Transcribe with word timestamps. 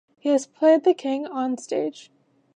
He 0.17 0.29
has 0.29 0.47
played 0.47 0.83
the 0.83 0.95
king 0.95 1.27
on 1.27 1.59
stage. 1.59 2.11